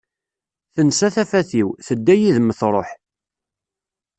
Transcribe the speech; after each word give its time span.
Tensa 0.73 1.07
tafat-iw, 1.15 1.69
tedda 1.85 2.15
yid-m 2.21 2.49
truḥ. 2.59 2.89